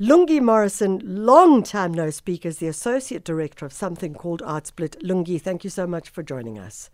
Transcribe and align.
Lungi 0.00 0.40
Morrison, 0.40 0.98
long 1.04 1.62
time 1.62 1.92
no 1.92 2.08
speak, 2.08 2.46
is 2.46 2.56
the 2.56 2.66
Associate 2.68 3.22
Director 3.22 3.66
of 3.66 3.72
something 3.72 4.14
called 4.14 4.40
ArtSplit. 4.40 4.96
Lungi, 5.02 5.38
thank 5.40 5.62
you 5.62 5.68
so 5.68 5.86
much 5.86 6.08
for 6.08 6.22
joining 6.22 6.58
us. 6.58 6.88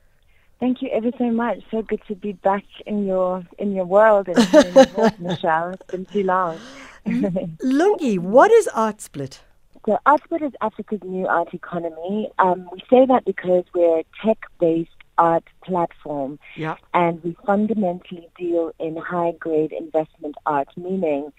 Thank 0.58 0.82
you 0.82 0.88
ever 0.90 1.11
so 1.16 1.30
much. 1.30 1.61
So 1.71 1.82
good 1.82 2.00
to 2.08 2.16
be 2.16 2.32
back 2.32 2.64
in 2.84 3.06
your 3.06 3.45
in 3.58 3.72
your 3.77 3.84
world 3.84 4.27
and 4.29 4.38
in 4.38 4.74
your 4.74 4.87
voice, 4.87 5.12
Michelle. 5.21 5.71
It's 5.74 5.87
been 5.90 6.06
too 6.06 6.24
long. 6.24 6.58
Lungi, 7.06 8.19
what 8.19 8.50
is 8.50 8.66
ArtSplit? 8.74 9.38
So 9.85 9.99
ArtSplit 10.04 10.43
is 10.45 10.53
Africa's 10.61 11.04
new 11.04 11.29
art 11.29 11.54
economy. 11.54 12.31
Um, 12.41 12.69
we 12.73 12.81
say 12.91 13.07
that 13.07 13.25
because 13.25 13.63
we're 13.73 14.01
a 14.01 14.04
tech-based 14.25 14.91
art 15.19 15.45
platform, 15.65 16.38
Yeah. 16.57 16.77
and 16.93 17.23
we 17.23 17.37
fundamentally 17.47 18.29
deal 18.37 18.73
in 18.80 18.97
high-grade 18.97 19.73
investment 19.73 20.34
art, 20.45 20.69
meaning, 20.77 21.33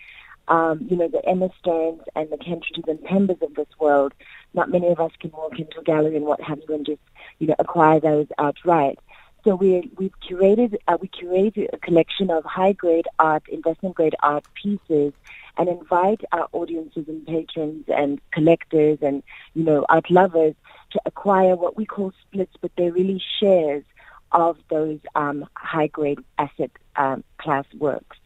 um, 0.47 0.87
you 0.89 0.95
know, 0.95 1.07
the 1.07 1.21
Irma 1.27 1.49
Sterns 1.59 2.01
and 2.15 2.29
the 2.29 2.37
Kentridges 2.37 2.87
and 2.87 2.99
Pembas 2.99 3.41
of 3.41 3.55
this 3.55 3.67
world. 3.79 4.13
Not 4.53 4.69
many 4.69 4.87
of 4.87 4.99
us 4.99 5.11
can 5.19 5.31
walk 5.31 5.59
into 5.59 5.79
a 5.79 5.83
gallery 5.83 6.15
and 6.15 6.25
what 6.25 6.41
have 6.41 6.59
you 6.67 6.75
and 6.75 6.85
just, 6.85 7.01
you 7.39 7.47
know, 7.47 7.55
acquire 7.59 7.99
those 7.99 8.27
outright. 8.37 8.99
So 9.43 9.55
we 9.55 9.89
we've 9.97 10.13
curated 10.19 10.75
uh, 10.87 10.97
we 10.99 11.07
curated 11.07 11.69
a 11.71 11.77
collection 11.77 12.29
of 12.29 12.43
high 12.43 12.73
grade 12.73 13.07
art, 13.17 13.43
investment 13.47 13.95
grade 13.95 14.15
art 14.21 14.45
pieces, 14.61 15.13
and 15.57 15.69
invite 15.69 16.21
our 16.31 16.49
audiences 16.51 17.05
and 17.07 17.25
patrons 17.25 17.85
and 17.87 18.19
collectors 18.31 18.97
and 19.01 19.23
you 19.53 19.63
know 19.63 19.85
art 19.87 20.11
lovers 20.11 20.53
to 20.91 20.99
acquire 21.05 21.55
what 21.55 21.77
we 21.77 21.85
call 21.85 22.11
splits, 22.21 22.53
but 22.59 22.71
they're 22.77 22.91
really 22.91 23.21
shares 23.39 23.83
of 24.33 24.57
those 24.69 24.99
um, 25.15 25.45
high 25.55 25.87
grade 25.87 26.19
asset 26.37 26.71
um, 26.95 27.23
class 27.37 27.65
works. 27.77 28.17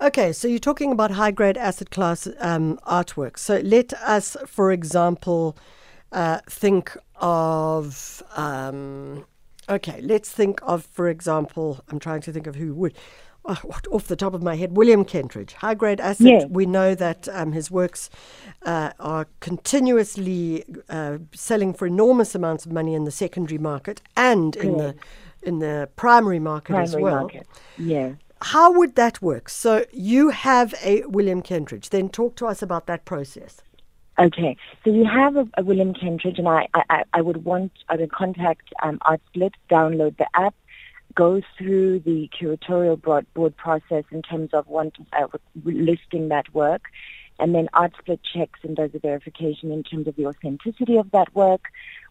Okay, 0.00 0.32
so 0.32 0.48
you're 0.48 0.58
talking 0.58 0.92
about 0.92 1.10
high 1.12 1.30
grade 1.30 1.56
asset 1.56 1.90
class 1.90 2.28
um, 2.40 2.78
artwork. 2.86 3.38
So 3.38 3.58
let 3.64 3.92
us, 3.94 4.36
for 4.46 4.72
example, 4.72 5.56
uh, 6.12 6.40
think 6.48 6.96
of. 7.16 8.22
Um, 8.36 9.24
okay, 9.68 10.00
let's 10.02 10.30
think 10.30 10.60
of, 10.62 10.84
for 10.86 11.08
example, 11.08 11.80
I'm 11.88 11.98
trying 11.98 12.20
to 12.22 12.32
think 12.32 12.46
of 12.46 12.56
who 12.56 12.74
would. 12.74 12.94
Oh, 13.48 13.54
what- 13.62 13.86
off 13.92 14.08
the 14.08 14.16
top 14.16 14.34
of 14.34 14.42
my 14.42 14.56
head, 14.56 14.76
William 14.76 15.04
Kentridge, 15.04 15.52
high 15.52 15.74
grade 15.74 16.00
asset. 16.00 16.26
We 16.50 16.66
know 16.66 16.96
that 16.96 17.28
um, 17.28 17.52
his 17.52 17.70
works 17.70 18.10
uh, 18.64 18.90
are 18.98 19.28
continuously 19.38 20.64
uh, 20.88 21.18
selling 21.32 21.72
for 21.72 21.86
enormous 21.86 22.34
amounts 22.34 22.66
of 22.66 22.72
money 22.72 22.94
in 22.94 23.04
the 23.04 23.12
secondary 23.12 23.58
market 23.58 24.02
and 24.16 24.56
in 24.56 24.76
the 24.78 24.94
in 25.42 25.60
the 25.60 25.88
primary 25.94 26.40
market 26.40 26.74
as 26.74 26.96
well 27.02 27.20
market. 27.20 27.46
Yeah. 27.78 28.14
How 28.42 28.72
would 28.72 28.94
that 28.96 29.22
work? 29.22 29.48
So 29.48 29.84
you 29.92 30.30
have 30.30 30.74
a 30.82 31.02
William 31.06 31.42
Kentridge. 31.42 31.88
Then 31.88 32.08
talk 32.08 32.36
to 32.36 32.46
us 32.46 32.62
about 32.62 32.86
that 32.86 33.04
process. 33.04 33.62
Okay, 34.18 34.56
so 34.82 34.90
you 34.90 35.04
have 35.04 35.36
a, 35.36 35.46
a 35.58 35.64
William 35.64 35.92
Kentridge, 35.92 36.38
and 36.38 36.48
I, 36.48 36.68
I, 36.74 37.04
I 37.12 37.20
would 37.20 37.44
want 37.44 37.72
I 37.90 37.96
would 37.96 38.10
contact 38.10 38.72
um, 38.82 38.98
ArtSplit, 39.00 39.52
download 39.70 40.16
the 40.16 40.26
app, 40.32 40.54
go 41.14 41.42
through 41.58 42.00
the 42.00 42.30
curatorial 42.38 43.00
board, 43.00 43.26
board 43.34 43.54
process 43.56 44.04
in 44.10 44.22
terms 44.22 44.50
of 44.54 44.66
want, 44.68 44.96
uh, 45.12 45.26
listing 45.64 46.28
that 46.28 46.54
work, 46.54 46.84
and 47.38 47.54
then 47.54 47.68
ArtSplit 47.74 48.20
checks 48.32 48.60
and 48.62 48.74
does 48.74 48.90
a 48.94 48.98
verification 48.98 49.70
in 49.70 49.82
terms 49.82 50.06
of 50.06 50.16
the 50.16 50.26
authenticity 50.26 50.96
of 50.96 51.10
that 51.10 51.34
work. 51.34 51.64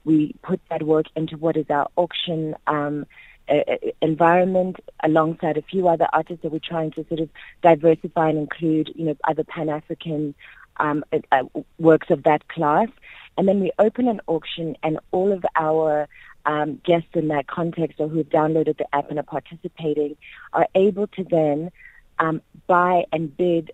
We 0.03 0.35
put 0.43 0.61
that 0.69 0.83
work 0.83 1.07
into 1.15 1.37
what 1.37 1.57
is 1.57 1.65
our 1.71 1.87
auction 1.95 2.55
um, 2.67 3.07
uh, 3.49 3.75
environment 4.01 4.77
alongside 5.03 5.57
a 5.57 5.61
few 5.61 5.87
other 5.87 6.07
artists 6.13 6.43
that 6.43 6.51
we're 6.51 6.59
trying 6.59 6.91
to 6.91 7.05
sort 7.07 7.19
of 7.19 7.29
diversify 7.61 8.29
and 8.29 8.37
include, 8.37 8.91
you 8.95 9.05
know, 9.05 9.15
other 9.27 9.43
Pan-African 9.43 10.35
um, 10.77 11.03
uh, 11.13 11.19
uh, 11.31 11.43
works 11.79 12.09
of 12.09 12.23
that 12.23 12.47
class. 12.47 12.89
And 13.37 13.47
then 13.47 13.59
we 13.59 13.71
open 13.79 14.07
an 14.07 14.21
auction 14.27 14.77
and 14.83 14.99
all 15.11 15.31
of 15.31 15.45
our 15.55 16.07
um, 16.45 16.79
guests 16.85 17.09
in 17.13 17.27
that 17.29 17.47
context 17.47 17.99
or 17.99 18.07
who 18.07 18.19
have 18.19 18.29
downloaded 18.29 18.77
the 18.77 18.95
app 18.95 19.09
and 19.09 19.19
are 19.19 19.23
participating 19.23 20.15
are 20.53 20.67
able 20.75 21.07
to 21.07 21.23
then 21.23 21.71
um, 22.19 22.41
buy 22.67 23.05
and 23.11 23.35
bid 23.35 23.71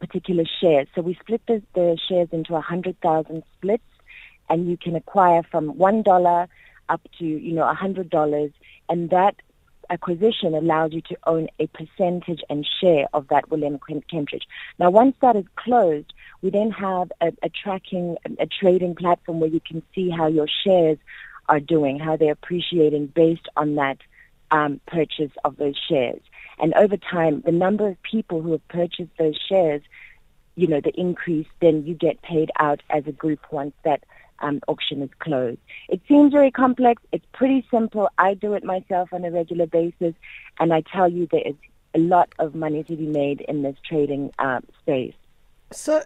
particular 0.00 0.44
shares. 0.60 0.86
So 0.94 1.02
we 1.02 1.14
split 1.20 1.42
the, 1.46 1.62
the 1.74 1.98
shares 2.08 2.28
into 2.32 2.52
100,000 2.52 3.42
splits 3.56 3.82
and 4.48 4.68
you 4.68 4.76
can 4.76 4.96
acquire 4.96 5.42
from 5.42 5.72
$1 5.74 6.48
up 6.88 7.00
to, 7.18 7.24
you 7.24 7.52
know, 7.52 7.62
$100 7.62 8.52
and 8.88 9.10
that 9.10 9.36
acquisition 9.90 10.54
allows 10.54 10.92
you 10.92 11.00
to 11.02 11.16
own 11.26 11.48
a 11.58 11.66
percentage 11.68 12.40
and 12.48 12.66
share 12.80 13.06
of 13.12 13.28
that 13.28 13.50
William 13.50 13.78
Ken- 13.86 14.02
Kentridge. 14.10 14.44
Now, 14.78 14.90
once 14.90 15.16
that 15.20 15.36
is 15.36 15.44
closed, 15.56 16.12
we 16.42 16.50
then 16.50 16.70
have 16.70 17.12
a, 17.20 17.32
a 17.42 17.48
tracking, 17.48 18.16
a 18.38 18.46
trading 18.46 18.94
platform 18.94 19.40
where 19.40 19.50
you 19.50 19.60
can 19.60 19.82
see 19.94 20.10
how 20.10 20.26
your 20.26 20.48
shares 20.64 20.98
are 21.48 21.60
doing, 21.60 21.98
how 21.98 22.16
they're 22.16 22.32
appreciating 22.32 23.08
based 23.08 23.48
on 23.56 23.74
that 23.76 23.98
um, 24.50 24.80
purchase 24.86 25.32
of 25.44 25.56
those 25.56 25.78
shares. 25.88 26.20
And 26.58 26.72
over 26.74 26.96
time, 26.96 27.42
the 27.44 27.52
number 27.52 27.88
of 27.88 28.02
people 28.02 28.40
who 28.40 28.52
have 28.52 28.66
purchased 28.68 29.10
those 29.18 29.38
shares, 29.48 29.82
you 30.54 30.68
know, 30.68 30.80
the 30.80 30.98
increase, 30.98 31.48
then 31.60 31.84
you 31.84 31.94
get 31.94 32.22
paid 32.22 32.50
out 32.58 32.80
as 32.88 33.06
a 33.06 33.12
group 33.12 33.40
once 33.50 33.74
that 33.84 34.04
um, 34.40 34.60
auction 34.68 35.02
is 35.02 35.10
closed. 35.18 35.58
It 35.88 36.00
seems 36.08 36.32
very 36.32 36.50
complex. 36.50 37.02
It's 37.12 37.24
pretty 37.32 37.66
simple. 37.70 38.08
I 38.18 38.34
do 38.34 38.54
it 38.54 38.64
myself 38.64 39.12
on 39.12 39.24
a 39.24 39.30
regular 39.30 39.66
basis, 39.66 40.14
and 40.58 40.72
I 40.72 40.82
tell 40.92 41.08
you 41.10 41.28
there 41.30 41.46
is 41.46 41.54
a 41.94 41.98
lot 41.98 42.32
of 42.38 42.54
money 42.54 42.82
to 42.84 42.96
be 42.96 43.06
made 43.06 43.40
in 43.42 43.62
this 43.62 43.76
trading 43.88 44.32
um, 44.38 44.64
space. 44.80 45.14
So 45.72 46.02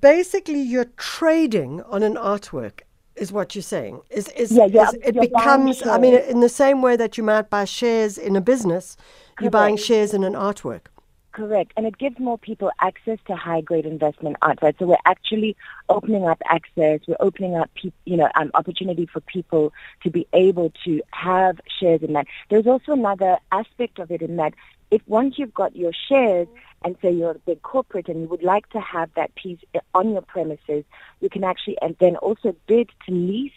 basically, 0.00 0.60
you're 0.60 0.90
trading 0.96 1.82
on 1.82 2.02
an 2.02 2.14
artwork. 2.14 2.80
Is 3.14 3.30
what 3.30 3.54
you're 3.54 3.62
saying? 3.62 4.00
Is 4.08 4.28
is, 4.28 4.52
Yeah, 4.52 4.66
yeah, 4.66 4.88
is 4.88 4.94
it 5.02 5.20
becomes? 5.20 5.86
I 5.86 5.98
mean, 5.98 6.14
in 6.14 6.40
the 6.40 6.48
same 6.48 6.80
way 6.80 6.96
that 6.96 7.18
you 7.18 7.22
might 7.22 7.50
buy 7.50 7.66
shares 7.66 8.16
in 8.16 8.36
a 8.36 8.40
business, 8.40 8.96
you're 9.40 9.50
buying 9.50 9.76
shares 9.76 10.14
in 10.14 10.24
an 10.24 10.32
artwork. 10.32 10.86
Correct. 11.32 11.72
And 11.78 11.86
it 11.86 11.96
gives 11.96 12.18
more 12.18 12.36
people 12.36 12.70
access 12.80 13.18
to 13.26 13.34
high 13.34 13.62
grade 13.62 13.86
investment 13.86 14.36
art, 14.42 14.58
right? 14.60 14.76
So 14.78 14.86
we're 14.86 14.96
actually 15.06 15.56
opening 15.88 16.26
up 16.28 16.42
access. 16.44 17.00
We're 17.08 17.16
opening 17.20 17.56
up, 17.56 17.70
peop 17.74 17.94
you 18.04 18.18
know, 18.18 18.28
um, 18.34 18.50
opportunity 18.52 19.06
for 19.06 19.20
people 19.20 19.72
to 20.02 20.10
be 20.10 20.26
able 20.34 20.72
to 20.84 21.00
have 21.10 21.58
shares 21.80 22.02
in 22.02 22.12
that. 22.12 22.26
There's 22.50 22.66
also 22.66 22.92
another 22.92 23.38
aspect 23.50 23.98
of 23.98 24.10
it 24.10 24.20
in 24.20 24.36
that 24.36 24.52
if 24.90 25.00
once 25.06 25.38
you've 25.38 25.54
got 25.54 25.74
your 25.74 25.92
shares 26.06 26.48
and 26.84 26.96
say 27.00 27.10
you're 27.10 27.30
a 27.30 27.38
big 27.38 27.62
corporate 27.62 28.08
and 28.08 28.20
you 28.20 28.28
would 28.28 28.42
like 28.42 28.68
to 28.70 28.80
have 28.80 29.08
that 29.16 29.34
piece 29.34 29.58
on 29.94 30.10
your 30.10 30.20
premises, 30.20 30.84
you 31.20 31.30
can 31.30 31.44
actually 31.44 31.78
and 31.80 31.96
then 31.98 32.16
also 32.16 32.54
bid 32.66 32.90
to 33.06 33.12
lease 33.14 33.52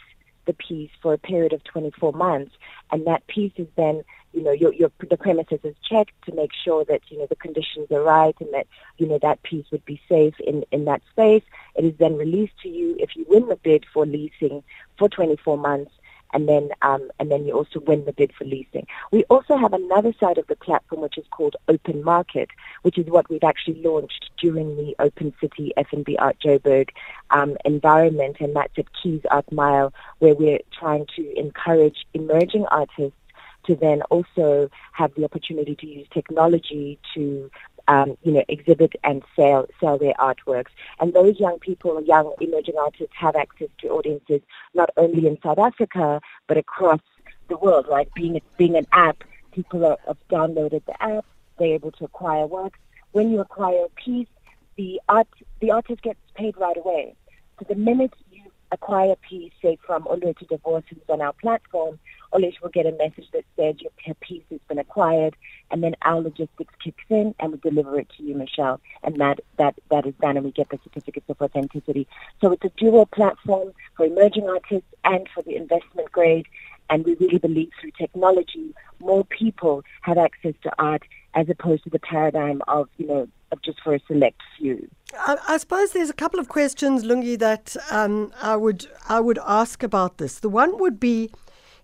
the 0.45 0.53
piece 0.53 0.91
for 1.01 1.13
a 1.13 1.17
period 1.17 1.53
of 1.53 1.63
24 1.63 2.13
months, 2.13 2.53
and 2.91 3.05
that 3.07 3.25
piece 3.27 3.53
is 3.57 3.67
then, 3.75 4.03
you 4.33 4.43
know, 4.43 4.51
your, 4.51 4.73
your 4.73 4.91
the 5.09 5.17
premises 5.17 5.59
is 5.63 5.75
checked 5.89 6.13
to 6.25 6.33
make 6.33 6.51
sure 6.53 6.85
that 6.85 7.01
you 7.09 7.17
know 7.17 7.27
the 7.27 7.35
conditions 7.35 7.91
are 7.91 8.01
right 8.01 8.35
and 8.39 8.53
that 8.53 8.67
you 8.97 9.07
know 9.07 9.19
that 9.21 9.41
piece 9.43 9.65
would 9.71 9.85
be 9.85 9.99
safe 10.09 10.35
in 10.39 10.63
in 10.71 10.85
that 10.85 11.01
space. 11.11 11.43
It 11.75 11.85
is 11.85 11.93
then 11.97 12.17
released 12.17 12.57
to 12.63 12.69
you 12.69 12.95
if 12.99 13.15
you 13.15 13.25
win 13.27 13.47
the 13.47 13.55
bid 13.55 13.85
for 13.93 14.05
leasing 14.05 14.63
for 14.97 15.09
24 15.09 15.57
months, 15.57 15.91
and 16.33 16.47
then 16.47 16.69
um, 16.81 17.09
and 17.19 17.31
then 17.31 17.45
you 17.45 17.53
also 17.53 17.79
win 17.79 18.05
the 18.05 18.13
bid 18.13 18.31
for 18.37 18.45
leasing. 18.45 18.85
We 19.11 19.23
also 19.25 19.57
have 19.57 19.73
another 19.73 20.13
side 20.19 20.37
of 20.37 20.47
the 20.47 20.55
platform 20.55 21.01
which 21.01 21.17
is 21.17 21.25
called 21.31 21.55
Open 21.67 22.03
Market, 22.03 22.49
which 22.81 22.97
is 22.97 23.07
what 23.07 23.29
we've 23.29 23.43
actually 23.43 23.81
launched 23.81 24.29
during 24.41 24.75
the 24.75 24.95
Open 24.99 25.33
City 25.39 25.71
FNB 25.77 26.15
Art 26.19 26.37
Joburg 26.43 26.89
um, 27.29 27.57
environment, 27.65 28.37
and 28.39 28.55
that's 28.55 28.77
at 28.77 28.85
Keyes 29.01 29.21
Art 29.31 29.51
Mile, 29.51 29.93
where 30.19 30.35
we're 30.35 30.59
trying 30.77 31.05
to 31.15 31.39
encourage 31.39 32.05
emerging 32.13 32.65
artists 32.71 33.17
to 33.65 33.75
then 33.75 34.01
also 34.03 34.69
have 34.93 35.13
the 35.15 35.23
opportunity 35.23 35.75
to 35.75 35.87
use 35.87 36.07
technology 36.13 36.99
to 37.15 37.49
um, 37.87 38.17
you 38.23 38.31
know, 38.31 38.43
exhibit 38.47 38.93
and 39.03 39.23
sell 39.35 39.67
sell 39.79 39.97
their 39.97 40.13
artworks. 40.13 40.71
And 40.99 41.13
those 41.13 41.39
young 41.39 41.59
people, 41.59 42.01
young 42.03 42.33
emerging 42.41 42.75
artists, 42.79 43.13
have 43.17 43.35
access 43.35 43.69
to 43.79 43.89
audiences 43.89 44.41
not 44.73 44.89
only 44.97 45.27
in 45.27 45.37
South 45.41 45.59
Africa 45.59 46.21
but 46.47 46.57
across 46.57 47.01
the 47.47 47.57
world. 47.57 47.87
Right, 47.89 48.09
being 48.15 48.41
being 48.57 48.75
an 48.75 48.87
app, 48.91 49.23
people 49.51 49.85
are, 49.85 49.97
have 50.07 50.17
downloaded 50.29 50.85
the 50.85 51.01
app. 51.01 51.25
They're 51.57 51.75
able 51.75 51.91
to 51.93 52.05
acquire 52.05 52.45
works. 52.45 52.79
When 53.11 53.31
you 53.31 53.39
acquire 53.39 53.85
a 53.85 53.89
piece, 53.89 54.27
the 54.75 55.01
art 55.07 55.27
the 55.59 55.71
artist 55.71 56.01
gets 56.01 56.19
paid 56.35 56.57
right 56.57 56.77
away. 56.77 57.15
So 57.59 57.65
the 57.69 57.75
minute 57.75 58.13
you 58.31 58.41
acquire 58.71 59.11
a 59.11 59.15
piece, 59.15 59.53
say 59.61 59.77
from 59.85 60.03
Olwethu 60.03 60.47
Divorce, 60.47 60.83
who's 60.89 60.99
on 61.09 61.21
our 61.21 61.33
platform, 61.33 61.99
Olish 62.35 62.59
will 62.61 62.69
get 62.69 62.85
a 62.85 62.91
message 63.03 63.27
that 63.35 63.45
says 63.57 63.75
your 63.83 63.91
your 64.05 64.15
piece 64.27 64.43
has 64.51 64.59
been 64.69 64.79
acquired, 64.85 65.35
and 65.71 65.77
then 65.83 65.95
our 66.09 66.19
logistics 66.21 66.73
kicks 66.83 67.07
in 67.09 67.27
and 67.39 67.47
we 67.53 67.57
deliver 67.69 67.93
it 67.99 68.09
to 68.17 68.23
you, 68.23 68.35
Michelle, 68.35 68.77
and 69.03 69.13
that 69.21 69.37
that 69.57 69.75
that 69.91 70.05
is 70.05 70.15
done, 70.21 70.35
and 70.37 70.45
we 70.45 70.51
get 70.51 70.69
the 70.69 70.79
certificates 70.83 71.29
of 71.29 71.41
authenticity. 71.41 72.07
So 72.41 72.51
it's 72.53 72.65
a 72.65 72.73
dual 72.83 73.05
platform 73.05 73.67
for 73.95 74.05
emerging 74.05 74.47
artists 74.49 74.91
and 75.03 75.27
for 75.33 75.41
the 75.43 75.55
investment 75.55 76.11
grade, 76.11 76.47
and 76.89 77.05
we 77.05 77.15
really 77.15 77.37
believe 77.37 77.71
through 77.79 77.91
technology, 77.97 78.67
more 78.99 79.23
people 79.25 79.83
have 80.01 80.17
access 80.17 80.53
to 80.63 80.71
art, 80.77 81.03
as 81.33 81.49
opposed 81.49 81.83
to 81.85 81.89
the 81.89 81.99
paradigm 81.99 82.61
of, 82.67 82.89
you 82.97 83.07
know, 83.07 83.27
of 83.51 83.61
just 83.61 83.79
for 83.83 83.93
a 83.95 83.99
select 84.07 84.41
few. 84.57 84.87
I, 85.17 85.37
I 85.47 85.57
suppose 85.57 85.91
there's 85.91 86.09
a 86.09 86.13
couple 86.13 86.39
of 86.39 86.49
questions, 86.49 87.03
Lungi, 87.03 87.37
that 87.39 87.75
um, 87.91 88.33
I 88.41 88.55
would 88.55 88.87
I 89.07 89.19
would 89.19 89.39
ask 89.45 89.83
about 89.83 90.17
this. 90.17 90.39
The 90.39 90.49
one 90.49 90.77
would 90.79 90.99
be, 90.99 91.29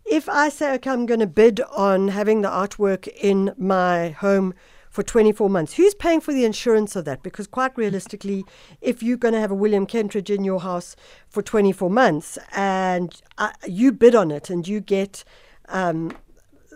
if 0.06 0.28
I 0.28 0.50
say, 0.50 0.74
okay, 0.76 0.90
I'm 0.90 1.06
going 1.06 1.20
to 1.20 1.28
bid 1.28 1.62
on 1.76 2.10
having 2.10 2.42
the 2.42 2.50
artwork 2.50 3.08
in 3.08 3.54
my 3.58 4.10
home 4.10 4.54
for 4.90 5.04
24 5.04 5.50
months. 5.50 5.74
Who's 5.74 5.96
paying 5.96 6.20
for 6.20 6.34
the 6.34 6.44
insurance 6.44 6.96
of 6.96 7.06
that? 7.06 7.24
Because 7.24 7.48
quite 7.48 7.76
realistically, 7.78 8.44
if 8.82 9.02
you're 9.02 9.18
going 9.18 9.34
to 9.34 9.40
have 9.40 9.52
a 9.52 9.56
William 9.56 9.88
Kentridge 9.88 10.30
in 10.30 10.44
your 10.44 10.60
house 10.60 10.96
for 11.30 11.42
24 11.42 11.90
months 11.90 12.38
and 12.54 13.22
uh, 13.38 13.52
you 13.66 13.94
bid 13.94 14.14
on 14.14 14.32
it 14.32 14.50
and 14.50 14.68
you 14.68 14.82
get 14.82 15.24
um, 15.70 16.12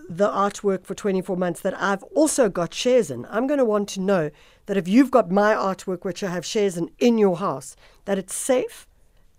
the 0.08 0.30
artwork 0.30 0.86
for 0.86 0.96
24 0.96 1.36
months 1.36 1.60
that 1.62 1.80
I've 1.80 2.04
also 2.04 2.48
got 2.48 2.74
shares 2.74 3.12
in, 3.12 3.26
I'm 3.30 3.48
going 3.48 3.58
to 3.58 3.66
want 3.66 3.90
to 3.90 4.00
know 4.00 4.32
that 4.68 4.78
if 4.78 4.88
you've 4.88 5.12
got 5.12 5.30
my 5.30 5.54
artwork, 5.54 6.06
which 6.06 6.24
I 6.24 6.30
have 6.30 6.46
shares 6.46 6.78
in, 6.78 6.90
in 7.00 7.18
your 7.18 7.38
house, 7.38 7.76
that 8.06 8.18
it's 8.18 8.34
safe 8.34 8.88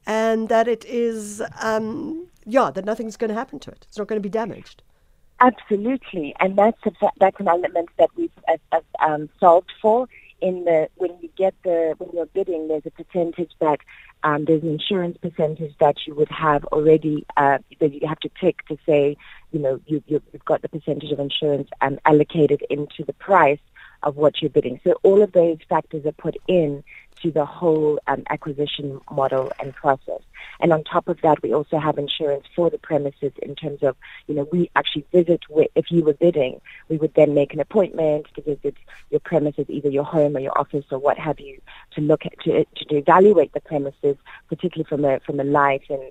and 0.07 0.49
that 0.49 0.69
it 0.69 0.85
is, 0.85 1.43
um, 1.61 2.27
yeah, 2.45 2.71
that 2.71 2.85
nothing's 2.85 3.17
going 3.17 3.29
to 3.29 3.35
happen 3.35 3.59
to 3.61 3.71
it. 3.71 3.87
It's 3.89 3.99
not 3.99 4.07
going 4.07 4.21
to 4.21 4.27
be 4.27 4.31
damaged. 4.31 4.83
Absolutely, 5.41 6.35
and 6.41 6.57
that's 6.57 6.79
a, 6.87 6.93
that's 7.19 7.39
an 7.41 7.49
element 7.49 7.91
that 7.99 8.09
we've 8.17 8.31
uh, 8.49 8.81
um, 9.01 9.29
solved 9.39 9.73
for. 9.83 10.09
In 10.43 10.65
the 10.65 10.89
when 10.97 11.17
you 11.21 11.31
get 11.37 11.55
the 11.63 11.95
when 11.99 12.11
you're 12.13 12.27
bidding, 12.27 12.69
there's 12.69 12.85
a 12.87 12.91
percentage 12.91 13.53
that 13.61 13.81
um, 14.23 14.45
there's 14.45 14.63
an 14.63 14.71
insurance 14.71 15.17
percentage 15.19 15.75
that 15.79 15.97
you 16.07 16.15
would 16.15 16.31
have 16.31 16.65
already 16.67 17.25
uh, 17.37 17.59
that 17.81 17.93
you 17.93 18.07
have 18.07 18.21
to 18.21 18.31
tick 18.41 18.67
to 18.67 18.79
say, 18.87 19.17
you 19.53 19.59
know, 19.59 19.81
you, 19.87 20.03
you've 20.07 20.23
got 20.45 20.63
the 20.63 20.69
percentage 20.69 21.11
of 21.11 21.21
insurance 21.21 21.69
um, 21.81 21.99
allocated 22.05 22.63
into 22.69 23.05
the 23.05 23.13
price 23.15 23.61
of 24.03 24.17
what 24.17 24.41
you're 24.41 24.51
bidding. 24.51 24.81
So 24.85 24.99
all 25.03 25.23
of 25.23 25.33
those 25.33 25.59
factors 25.69 26.05
are 26.07 26.13
put 26.13 26.37
in 26.47 26.85
to 27.23 27.31
the 27.31 27.45
whole 27.45 27.99
um, 28.07 28.23
acquisition 28.31 29.01
model 29.11 29.53
and 29.61 29.75
process. 29.75 30.21
And 30.61 30.73
on 30.73 30.85
top 30.85 31.09
of 31.09 31.21
that, 31.23 31.43
we 31.43 31.53
also 31.53 31.79
have 31.79 31.99
insurance 31.99 32.45
for 32.55 32.71
the 32.71 32.79
premises 32.79 33.33
in 33.43 33.55
terms 33.55 33.83
of, 33.83 33.97
you 34.27 34.35
know, 34.35 34.49
we 34.51 34.71
actually 34.75 35.07
visit, 35.13 35.41
if 35.75 35.91
you 35.91 36.05
were 36.05 36.15
bidding, 36.15 36.61
we 36.89 36.97
would 36.97 37.15
then 37.15 37.35
make 37.35 37.53
an 37.53 37.61
appointment 37.61 38.27
to 38.35 38.43
visit 38.43 38.77
your 39.11 39.21
premises, 39.21 39.67
either 39.69 39.91
your 39.91 40.05
home 40.05 40.37
or 40.37 40.41
your 40.41 40.59
office 40.59 40.85
or 40.91 40.99
what 40.99 41.19
have 41.19 41.41
you, 41.41 41.61
to 41.93 42.01
look 42.01 42.25
at, 42.25 42.39
to, 42.41 42.65
to 42.65 42.97
evaluate 42.97 43.53
the 43.53 43.61
premises, 43.61 44.17
particularly 44.49 44.89
from 44.89 45.05
a, 45.05 45.21
from 45.21 45.41
a 45.41 45.45
light 45.45 45.83
and, 45.91 46.03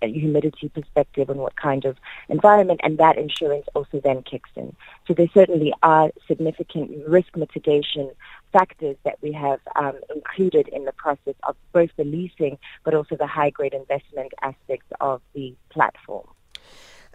and 0.00 0.14
humidity 0.14 0.68
perspective 0.68 1.28
and 1.28 1.40
what 1.40 1.56
kind 1.56 1.84
of 1.84 1.96
environment. 2.28 2.80
And 2.84 2.98
that 2.98 3.18
insurance 3.18 3.66
also 3.74 4.00
then 4.00 4.22
kicks 4.22 4.50
in. 4.54 4.76
So 5.06 5.14
there 5.14 5.28
certainly 5.34 5.72
are 5.82 6.10
significant 6.26 6.90
risk 7.06 7.36
mitigation 7.36 8.10
factors 8.52 8.96
that 9.04 9.18
we 9.22 9.32
have 9.32 9.60
um, 9.76 9.94
included 10.14 10.68
in 10.68 10.84
the 10.84 10.92
process 10.92 11.34
of 11.48 11.56
both 11.72 11.90
the 11.96 12.04
leasing 12.04 12.58
but 12.84 12.94
also 12.94 13.16
the 13.16 13.26
high 13.26 13.50
grade 13.50 13.74
investment 13.74 14.32
aspects 14.42 14.86
of 15.00 15.20
the 15.34 15.54
platform. 15.70 16.26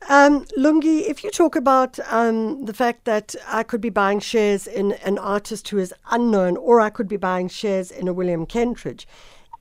Um, 0.10 0.46
Lungi, 0.58 1.08
if 1.08 1.24
you 1.24 1.32
talk 1.32 1.56
about 1.56 1.98
um, 2.12 2.66
the 2.66 2.74
fact 2.74 3.06
that 3.06 3.36
I 3.48 3.64
could 3.64 3.80
be 3.80 3.90
buying 3.90 4.20
shares 4.20 4.68
in 4.68 4.94
an 5.04 5.18
artist 5.18 5.70
who 5.70 5.78
is 5.78 5.94
unknown, 6.12 6.58
or 6.58 6.82
I 6.82 6.90
could 6.90 7.08
be 7.08 7.16
buying 7.16 7.48
shares 7.48 7.90
in 7.90 8.10
a 8.10 8.14
William 8.14 8.46
Kentridge, 8.46 9.06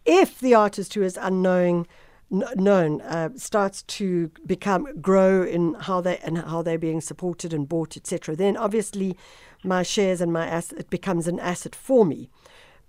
if 0.04 0.40
the 0.40 0.54
artist 0.54 0.94
who 0.94 1.02
is 1.02 1.16
unknown 1.16 1.86
known 2.32 3.00
uh, 3.02 3.30
starts 3.36 3.82
to 3.82 4.30
become 4.46 5.00
grow 5.00 5.42
in 5.42 5.74
how 5.74 6.00
they 6.00 6.18
and 6.18 6.38
how 6.38 6.62
they're 6.62 6.78
being 6.78 7.00
supported 7.00 7.52
and 7.52 7.68
bought, 7.68 7.96
etc., 7.96 8.34
then 8.34 8.56
obviously 8.56 9.16
my 9.62 9.82
shares 9.82 10.20
and 10.20 10.32
my 10.32 10.46
asset 10.46 10.78
it 10.78 10.90
becomes 10.90 11.28
an 11.28 11.38
asset 11.38 11.74
for 11.74 12.04
me. 12.04 12.28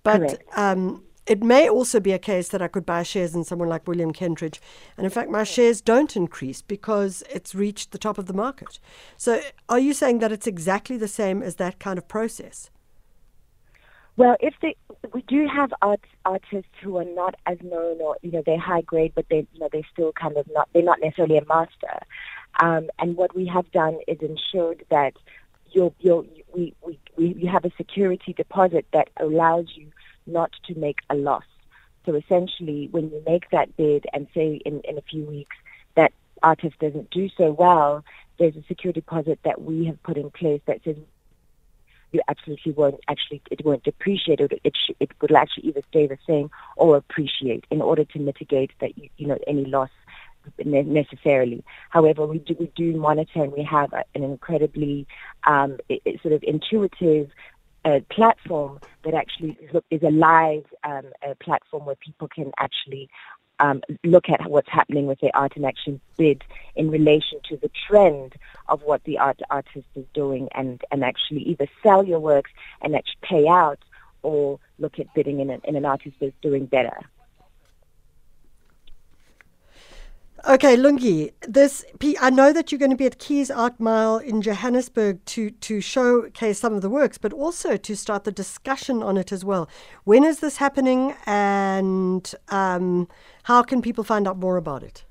But 0.04 0.42
um, 0.56 1.04
it 1.26 1.42
may 1.42 1.70
also 1.70 2.00
be 2.00 2.12
a 2.12 2.20
case 2.20 2.50
that 2.50 2.62
I 2.62 2.68
could 2.68 2.86
buy 2.86 3.04
shares 3.04 3.34
in 3.34 3.44
someone 3.44 3.70
like 3.70 3.88
William 3.88 4.12
Kentridge, 4.12 4.60
and 4.98 5.06
in 5.06 5.12
fact, 5.12 5.30
my 5.30 5.44
shares 5.44 5.82
don't 5.82 6.16
increase 6.16 6.62
because 6.62 7.24
it's 7.30 7.56
reached 7.56 7.92
the 7.92 7.98
top 7.98 8.18
of 8.18 8.26
the 8.26 8.34
market. 8.34 8.80
So, 9.18 9.42
are 9.70 9.80
you 9.80 9.94
saying 9.94 10.20
that 10.20 10.32
it's 10.32 10.48
exactly 10.48 10.98
the 10.98 11.08
same 11.08 11.42
as 11.42 11.56
that 11.56 11.80
kind 11.80 11.98
of 11.98 12.08
process? 12.08 12.70
Well, 14.16 14.38
if 14.40 14.54
they, 14.62 14.76
we 15.12 15.24
do 15.24 15.48
have 15.48 15.74
art, 15.82 16.02
artists 16.24 16.72
who 16.82 16.98
are 16.98 17.06
not 17.06 17.36
as 17.48 17.58
known, 17.64 18.00
or 18.00 18.18
you 18.22 18.32
know, 18.32 18.44
they're 18.46 18.60
high 18.60 18.82
grade, 18.82 19.14
but 19.16 19.26
they, 19.30 19.48
you 19.54 19.60
know, 19.60 19.70
they're 19.72 19.88
still 19.92 20.12
kind 20.12 20.38
of 20.38 20.48
not, 20.52 20.70
they're 20.74 20.84
not 20.84 21.00
necessarily 21.02 21.38
a 21.38 21.46
master. 21.46 22.00
Um, 22.62 22.90
and 23.00 23.18
what 23.18 23.36
we 23.36 23.48
have 23.48 23.72
done 23.72 23.98
is 24.08 24.20
ensured 24.22 24.86
that 24.90 25.14
you 25.72 25.94
you 26.00 26.28
we, 26.54 26.76
we, 26.86 27.00
we, 27.18 27.46
have 27.48 27.66
a 27.66 27.72
security 27.78 28.34
deposit 28.34 28.86
that 28.94 29.10
allows 29.18 29.66
you 29.74 29.88
not 30.28 30.52
to 30.68 30.76
make 30.76 31.00
a 31.10 31.16
loss. 31.16 31.46
So 32.06 32.14
essentially, 32.14 32.90
when 32.92 33.10
you 33.10 33.24
make 33.26 33.50
that 33.50 33.76
bid 33.76 34.06
and 34.14 34.28
say 34.36 34.62
in, 34.66 34.82
in 34.82 35.00
a 35.00 35.02
few 35.02 35.24
weeks 35.26 35.56
that 35.96 36.14
artist 36.44 36.78
doesn't 36.80 37.10
do 37.10 37.30
so 37.36 37.52
well, 37.52 38.04
there's 38.38 38.56
a 38.56 38.64
security 38.68 39.00
deposit 39.00 39.40
that 39.44 39.64
we 39.64 39.86
have 39.86 40.02
put 40.04 40.18
in 40.18 40.30
place 40.30 40.62
that 40.68 40.84
says 40.84 40.98
you 42.14 42.22
absolutely 42.28 42.72
won't 42.72 43.00
actually 43.10 43.42
it 43.52 43.66
won't 43.66 43.84
depreciate 43.84 44.40
it 44.40 44.60
it, 44.64 44.74
sh- 44.76 44.96
it 45.00 45.12
will 45.22 45.36
actually 45.36 45.68
either 45.68 45.82
stay 45.90 46.08
the 46.08 46.18
same 46.28 46.50
or 46.78 46.96
appreciate 46.96 47.66
in 47.72 47.82
order 47.82 48.06
to 48.06 48.20
mitigate 48.20 48.72
that 48.80 48.98
you, 48.98 49.10
you 49.18 49.28
know 49.28 49.38
any 49.48 49.66
loss 49.66 49.90
necessarily. 50.66 51.64
However, 51.90 52.26
we 52.26 52.40
do 52.40 52.56
we 52.60 52.72
do 52.76 52.96
monitor 52.98 53.44
and 53.44 53.54
we 53.54 53.64
have 53.64 53.94
an 53.94 54.24
incredibly 54.24 55.08
um, 55.46 55.78
sort 56.22 56.34
of 56.34 56.44
intuitive 56.44 57.30
uh, 57.86 58.00
platform 58.10 58.80
that 59.04 59.14
actually 59.14 59.58
is 59.92 60.04
a 60.04 60.12
live 60.12 60.66
um, 60.84 61.04
platform 61.42 61.86
where 61.86 61.96
people 61.96 62.28
can 62.28 62.52
actually 62.58 63.10
um, 63.60 63.82
look 64.04 64.30
at 64.30 64.50
what's 64.50 64.70
happening 64.70 65.08
with 65.08 65.20
the 65.20 65.32
art 65.36 65.54
and 65.56 65.66
Action 65.66 66.00
bid 66.18 66.44
in 66.76 66.90
relation 66.90 67.40
to 67.50 67.58
the 67.58 67.70
trend 67.88 68.36
of 68.68 68.82
what 68.84 69.04
the 69.04 69.18
art 69.18 69.40
artist 69.50 69.88
is 69.96 70.06
doing 70.14 70.50
and, 70.54 70.82
and 70.92 71.04
actually 71.04 71.42
either 71.42 71.68
sell 71.82 72.04
your 72.04 72.20
works 72.20 72.52
and 72.82 72.96
actually 72.96 73.20
pay 73.22 73.48
out 73.48 73.80
or 74.22 74.60
look 74.80 75.00
at 75.00 75.14
bidding 75.14 75.40
in, 75.40 75.50
a, 75.50 75.60
in 75.66 75.76
an 75.76 75.86
artist 75.86 76.16
that's 76.20 76.34
doing 76.42 76.66
better. 76.66 76.98
Okay, 80.46 80.76
Lungi, 80.76 81.32
this 81.48 81.86
I 82.20 82.30
know 82.30 82.52
that 82.52 82.70
you're 82.70 82.80
going 82.80 82.92
to 82.92 82.98
be 82.98 83.06
at 83.06 83.18
Keyes 83.18 83.50
Art 83.50 83.80
Mile 83.80 84.18
in 84.18 84.42
Johannesburg 84.42 85.24
to 85.24 85.52
to 85.52 85.80
showcase 85.80 86.60
some 86.60 86.74
of 86.74 86.82
the 86.82 86.90
works, 86.90 87.18
but 87.18 87.32
also 87.32 87.78
to 87.78 87.96
start 87.96 88.26
the 88.26 88.32
discussion 88.32 89.02
on 89.02 89.16
it 89.16 89.32
as 89.32 89.46
well. 89.46 89.70
When 90.04 90.26
is 90.26 90.42
this 90.42 90.58
happening, 90.58 91.16
and 91.26 92.30
um, 92.50 93.08
how 93.44 93.64
can 93.64 93.82
people 93.82 94.04
find 94.04 94.28
out 94.28 94.38
more 94.38 94.58
about 94.58 94.84
it? 94.84 95.06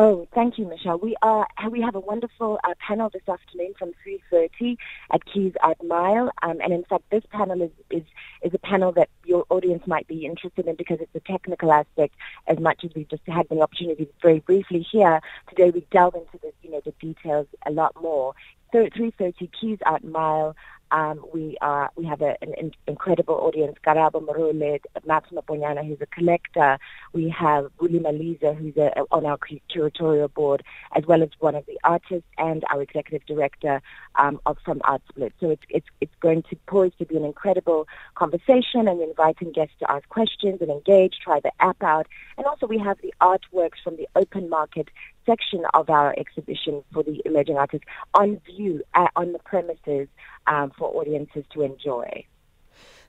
Oh, 0.00 0.28
thank 0.32 0.58
you, 0.58 0.68
Michelle. 0.68 0.96
We 1.00 1.16
are 1.22 1.44
we 1.72 1.80
have 1.80 1.96
a 1.96 2.00
wonderful 2.00 2.60
uh, 2.62 2.74
panel 2.78 3.10
this 3.12 3.28
afternoon 3.28 3.74
from 3.76 3.90
3:30 4.06 4.76
at 5.10 5.24
Keyes 5.24 5.54
Art 5.60 5.82
Mile, 5.84 6.30
um, 6.40 6.60
and 6.60 6.72
in 6.72 6.84
fact, 6.84 7.02
this 7.10 7.24
panel 7.32 7.60
is, 7.60 7.72
is 7.90 8.04
is 8.42 8.54
a 8.54 8.58
panel 8.58 8.92
that 8.92 9.08
your 9.24 9.44
audience 9.50 9.82
might 9.88 10.06
be 10.06 10.24
interested 10.24 10.68
in 10.68 10.76
because 10.76 10.98
it's 11.00 11.12
a 11.16 11.32
technical 11.32 11.72
aspect 11.72 12.14
as 12.46 12.60
much 12.60 12.84
as 12.84 12.92
we've 12.94 13.08
just 13.08 13.24
had 13.26 13.48
the 13.48 13.60
opportunity 13.60 14.08
very 14.22 14.38
briefly 14.38 14.86
here 14.88 15.20
today. 15.48 15.70
We 15.70 15.84
delve 15.90 16.14
into 16.14 16.38
the 16.42 16.52
you 16.62 16.70
know 16.70 16.80
the 16.84 16.92
details 17.00 17.48
a 17.66 17.72
lot 17.72 18.00
more. 18.00 18.34
So 18.70 18.84
at 18.84 18.92
3:30 18.92 19.50
Keyes 19.60 19.78
Art 19.84 20.04
Mile. 20.04 20.54
Um, 20.90 21.24
we 21.32 21.56
are 21.60 21.90
we 21.96 22.04
have 22.06 22.22
a, 22.22 22.36
an, 22.42 22.72
incredible 22.86 23.34
audience. 23.34 23.76
Karabo 23.86 24.24
Morole, 24.24 24.78
Max 25.06 25.30
Maponyana, 25.30 25.86
who's 25.86 26.00
a 26.00 26.06
collector. 26.06 26.78
We 27.12 27.28
have 27.30 27.70
Willie 27.80 28.00
Maliza, 28.00 28.56
who's 28.56 28.76
a, 28.76 29.04
on 29.10 29.26
our 29.26 29.38
curatorial 29.38 30.32
board, 30.32 30.62
as 30.94 31.06
well 31.06 31.22
as 31.22 31.30
one 31.40 31.54
of 31.54 31.66
the 31.66 31.78
artists 31.84 32.28
and 32.38 32.64
our 32.72 32.82
executive 32.82 33.26
director 33.26 33.82
um, 34.16 34.40
of 34.46 34.56
from 34.64 34.80
Art 34.84 35.02
Split. 35.08 35.32
So 35.40 35.50
it's 35.50 35.64
it's 35.68 35.86
it's 36.00 36.14
going 36.20 36.42
to 36.50 36.56
poise 36.66 36.92
to 36.98 37.04
be 37.04 37.16
an 37.16 37.24
incredible 37.24 37.86
conversation, 38.14 38.88
and 38.88 39.00
inviting 39.00 39.52
guests 39.52 39.74
to 39.80 39.90
ask 39.90 40.08
questions 40.08 40.60
and 40.60 40.70
engage. 40.70 41.18
Try 41.22 41.40
the 41.40 41.52
app 41.60 41.82
out, 41.82 42.06
and 42.36 42.46
also 42.46 42.66
we 42.66 42.78
have 42.78 42.98
the 43.02 43.14
artworks 43.20 43.82
from 43.84 43.96
the 43.96 44.08
open 44.16 44.48
market 44.48 44.88
section 45.28 45.62
of 45.74 45.90
our 45.90 46.14
exhibition 46.18 46.82
for 46.92 47.02
the 47.02 47.20
emerging 47.24 47.56
artists 47.56 47.86
on 48.14 48.40
view 48.46 48.82
uh, 48.94 49.08
on 49.16 49.32
the 49.32 49.38
premises 49.40 50.08
um, 50.46 50.72
for 50.78 50.88
audiences 50.96 51.44
to 51.52 51.62
enjoy. 51.62 52.24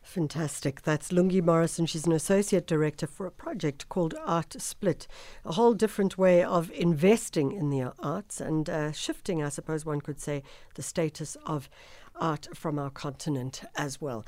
Fantastic. 0.02 0.82
That's 0.82 1.12
Lungi 1.12 1.44
Morrison. 1.44 1.86
She's 1.86 2.08
an 2.08 2.14
associate 2.14 2.66
director 2.66 3.06
for 3.06 3.26
a 3.26 3.32
project 3.32 3.88
called 3.90 4.16
Art 4.26 4.56
Split, 4.58 5.08
a 5.46 5.52
whole 5.52 5.74
different 5.74 6.18
way 6.18 6.44
of 6.44 6.72
investing 6.72 7.52
in 7.52 7.70
the 7.70 7.94
arts 8.00 8.42
and 8.42 8.70
uh, 8.70 8.92
shifting, 8.92 9.44
I 9.44 9.50
suppose 9.50 9.86
one 9.86 10.02
could 10.02 10.20
say, 10.20 10.42
the 10.76 10.82
status 10.82 11.38
of 11.46 11.70
art 12.16 12.48
from 12.54 12.80
our 12.80 12.90
continent 12.90 13.62
as 13.76 14.02
well. 14.02 14.26